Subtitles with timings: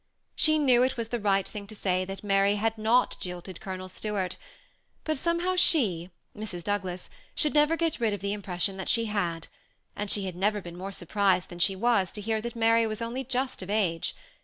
[0.35, 3.87] She knew it was the right thing to saj that Mary had not jilted Colonel
[3.87, 4.35] Stuart,
[5.03, 6.63] but somehow she, Mrs.
[6.63, 9.47] Douglas, should never get rid of the impression that she had;
[9.95, 12.99] and she had never been more surprised than she was to hear that Mary was
[13.03, 14.15] only just of age.